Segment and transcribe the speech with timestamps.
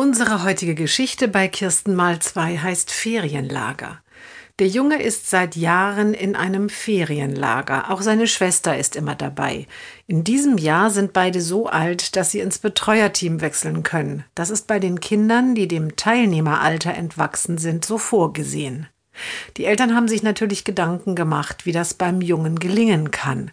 [0.00, 4.00] Unsere heutige Geschichte bei Kirsten mal 2 heißt Ferienlager.
[4.58, 7.90] Der Junge ist seit Jahren in einem Ferienlager.
[7.90, 9.66] Auch seine Schwester ist immer dabei.
[10.06, 14.24] In diesem Jahr sind beide so alt, dass sie ins Betreuerteam wechseln können.
[14.34, 18.86] Das ist bei den Kindern, die dem Teilnehmeralter entwachsen sind, so vorgesehen.
[19.56, 23.50] Die Eltern haben sich natürlich Gedanken gemacht, wie das beim Jungen gelingen kann.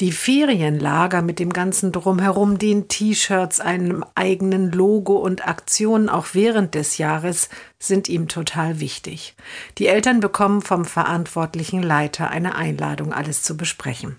[0.00, 6.74] Die Ferienlager mit dem ganzen Drumherum, den T-Shirts, einem eigenen Logo und Aktionen auch während
[6.74, 7.48] des Jahres
[7.78, 9.34] sind ihm total wichtig.
[9.78, 14.16] Die Eltern bekommen vom verantwortlichen Leiter eine Einladung, alles zu besprechen.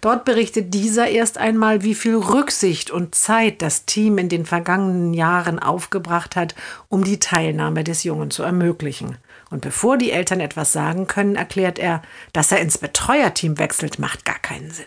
[0.00, 5.14] Dort berichtet dieser erst einmal, wie viel Rücksicht und Zeit das Team in den vergangenen
[5.14, 6.54] Jahren aufgebracht hat,
[6.88, 9.18] um die Teilnahme des Jungen zu ermöglichen.
[9.50, 14.24] Und bevor die Eltern etwas sagen können, erklärt er, dass er ins Betreuerteam wechselt, macht
[14.24, 14.86] gar keinen Sinn.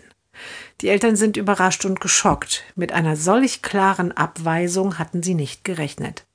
[0.82, 2.64] Die Eltern sind überrascht und geschockt.
[2.74, 6.25] Mit einer solch klaren Abweisung hatten sie nicht gerechnet.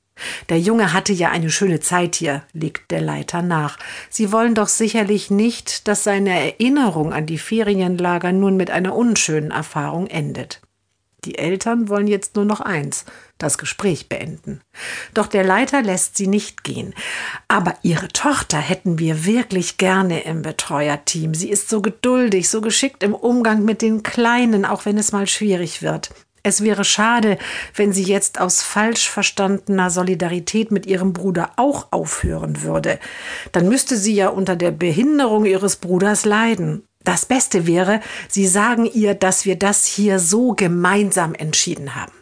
[0.48, 3.78] Der Junge hatte ja eine schöne Zeit hier, legt der Leiter nach.
[4.10, 9.50] Sie wollen doch sicherlich nicht, dass seine Erinnerung an die Ferienlager nun mit einer unschönen
[9.50, 10.60] Erfahrung endet.
[11.24, 13.04] Die Eltern wollen jetzt nur noch eins,
[13.38, 14.60] das Gespräch beenden.
[15.14, 16.94] Doch der Leiter lässt sie nicht gehen.
[17.46, 21.34] Aber ihre Tochter hätten wir wirklich gerne im Betreuerteam.
[21.34, 25.28] Sie ist so geduldig, so geschickt im Umgang mit den Kleinen, auch wenn es mal
[25.28, 26.10] schwierig wird.
[26.42, 27.38] Es wäre schade,
[27.74, 32.98] wenn sie jetzt aus falsch verstandener Solidarität mit ihrem Bruder auch aufhören würde.
[33.52, 36.84] Dann müsste sie ja unter der Behinderung ihres Bruders leiden.
[37.04, 42.12] Das Beste wäre, Sie sagen ihr, dass wir das hier so gemeinsam entschieden haben.